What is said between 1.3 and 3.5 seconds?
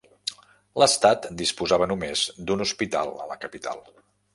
disposava només d'un hospital a la